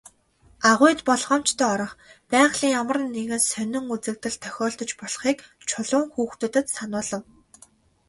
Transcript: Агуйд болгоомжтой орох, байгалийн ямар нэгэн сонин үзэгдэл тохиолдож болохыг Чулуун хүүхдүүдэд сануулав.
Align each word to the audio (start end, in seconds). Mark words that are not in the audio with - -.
Агуйд 0.69 0.99
болгоомжтой 1.07 1.67
орох, 1.73 1.93
байгалийн 2.31 2.77
ямар 2.81 2.97
нэгэн 3.15 3.41
сонин 3.51 3.85
үзэгдэл 3.93 4.35
тохиолдож 4.43 4.91
болохыг 5.01 5.37
Чулуун 5.67 6.07
хүүхдүүдэд 6.13 6.67
сануулав. 6.75 7.23